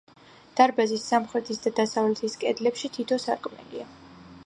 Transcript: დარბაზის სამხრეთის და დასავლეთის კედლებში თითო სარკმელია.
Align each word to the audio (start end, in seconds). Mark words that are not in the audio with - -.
დარბაზის 0.59 1.03
სამხრეთის 1.11 1.63
და 1.67 1.73
დასავლეთის 1.81 2.41
კედლებში 2.47 2.93
თითო 2.99 3.23
სარკმელია. 3.29 3.91